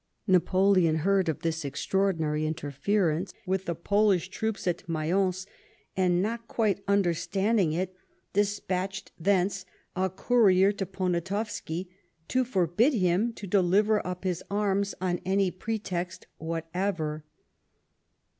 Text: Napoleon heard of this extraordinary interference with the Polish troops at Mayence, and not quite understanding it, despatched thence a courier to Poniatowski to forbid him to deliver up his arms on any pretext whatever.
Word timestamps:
Napoleon 0.25 0.95
heard 1.05 1.29
of 1.29 1.41
this 1.41 1.63
extraordinary 1.63 2.47
interference 2.47 3.35
with 3.45 3.65
the 3.65 3.75
Polish 3.75 4.29
troops 4.29 4.65
at 4.65 4.89
Mayence, 4.89 5.45
and 5.95 6.23
not 6.23 6.47
quite 6.47 6.81
understanding 6.87 7.71
it, 7.73 7.95
despatched 8.33 9.11
thence 9.19 9.63
a 9.95 10.09
courier 10.09 10.71
to 10.71 10.87
Poniatowski 10.87 11.87
to 12.29 12.43
forbid 12.43 12.95
him 12.95 13.31
to 13.33 13.45
deliver 13.45 14.03
up 14.03 14.23
his 14.23 14.43
arms 14.49 14.95
on 14.99 15.19
any 15.23 15.51
pretext 15.51 16.25
whatever. 16.39 17.23